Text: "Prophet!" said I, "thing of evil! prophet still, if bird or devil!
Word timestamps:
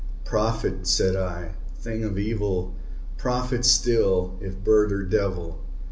"Prophet!" 0.25 0.87
said 0.87 1.15
I, 1.15 1.51
"thing 1.77 2.03
of 2.03 2.17
evil! 2.17 2.73
prophet 3.19 3.63
still, 3.63 4.35
if 4.41 4.57
bird 4.63 4.91
or 4.91 5.03
devil! 5.03 5.59